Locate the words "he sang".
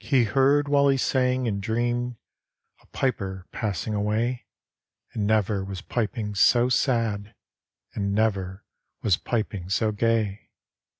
0.88-1.46